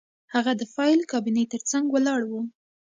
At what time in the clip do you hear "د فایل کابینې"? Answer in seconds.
0.59-1.43